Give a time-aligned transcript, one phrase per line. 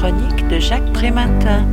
[0.00, 1.68] chronique de Jacques Prématin.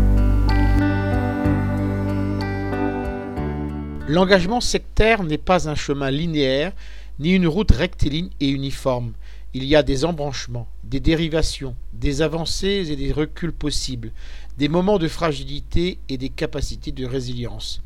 [4.10, 6.74] L'engagement sectaire n'est pas un chemin linéaire,
[7.20, 9.14] ni une route rectiligne et uniforme.
[9.54, 14.12] Il y a des embranchements, des dérivations, des avancées et des reculs possibles,
[14.58, 17.82] des moments de fragilité et des capacités de résilience.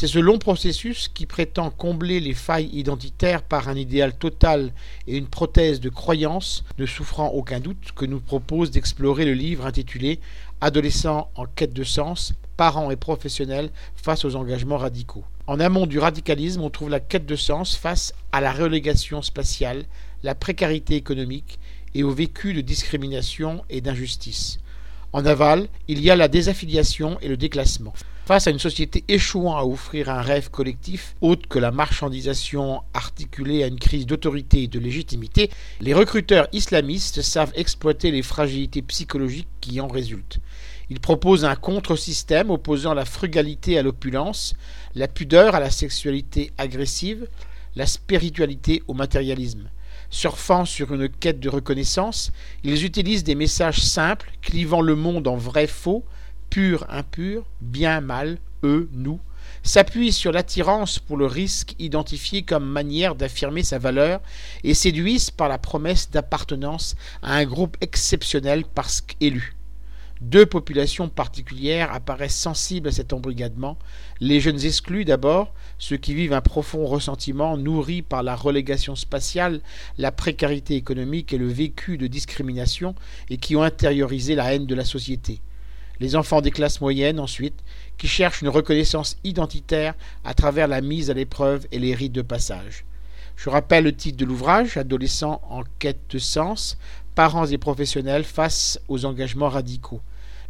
[0.00, 4.72] C'est ce long processus qui prétend combler les failles identitaires par un idéal total
[5.08, 9.66] et une prothèse de croyance ne souffrant aucun doute que nous propose d'explorer le livre
[9.66, 10.20] intitulé
[10.60, 15.24] Adolescents en quête de sens, parents et professionnels face aux engagements radicaux.
[15.48, 19.84] En amont du radicalisme, on trouve la quête de sens face à la relégation spatiale,
[20.22, 21.58] la précarité économique
[21.96, 24.60] et au vécu de discrimination et d'injustice.
[25.12, 27.94] En aval, il y a la désaffiliation et le déclassement.
[28.26, 33.62] Face à une société échouant à offrir un rêve collectif, autre que la marchandisation articulée
[33.62, 35.48] à une crise d'autorité et de légitimité,
[35.80, 40.40] les recruteurs islamistes savent exploiter les fragilités psychologiques qui en résultent.
[40.90, 44.52] Ils proposent un contre-système opposant la frugalité à l'opulence,
[44.94, 47.26] la pudeur à la sexualité agressive,
[47.76, 49.70] la spiritualité au matérialisme.
[50.10, 52.32] Surfant sur une quête de reconnaissance,
[52.64, 56.04] ils utilisent des messages simples, clivant le monde en vrai-faux,
[56.48, 59.20] pur, impur, bien, mal, eux, nous,
[59.62, 64.20] s'appuient sur l'attirance pour le risque identifié comme manière d'affirmer sa valeur
[64.64, 69.57] et séduisent par la promesse d'appartenance à un groupe exceptionnel parce qu'élu.
[70.20, 73.78] Deux populations particulières apparaissent sensibles à cet embrigadement.
[74.18, 79.60] Les jeunes exclus d'abord, ceux qui vivent un profond ressentiment nourri par la relégation spatiale,
[79.96, 82.96] la précarité économique et le vécu de discrimination
[83.30, 85.40] et qui ont intériorisé la haine de la société.
[86.00, 87.62] Les enfants des classes moyennes ensuite,
[87.96, 89.94] qui cherchent une reconnaissance identitaire
[90.24, 92.84] à travers la mise à l'épreuve et les rites de passage.
[93.36, 96.76] Je rappelle le titre de l'ouvrage, Adolescents en quête de sens,
[97.18, 100.00] parents et professionnels face aux engagements radicaux.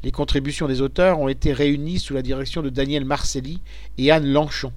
[0.02, 3.62] Les contributions des auteurs ont été réunies sous la direction de Daniel Marcelli
[3.96, 4.74] et Anne Lanchon.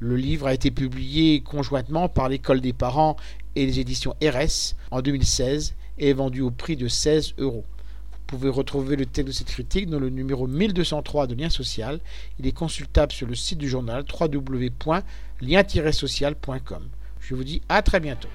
[0.00, 3.14] Le livre a été publié conjointement par l'École des parents
[3.54, 7.64] et les éditions RS en 2016 et est vendu au prix de 16 euros.
[8.10, 12.00] Vous pouvez retrouver le texte de cette critique dans le numéro 1203 de Lien Social.
[12.40, 16.88] Il est consultable sur le site du journal www.lien-social.com.
[17.20, 18.28] Je vous dis à très bientôt.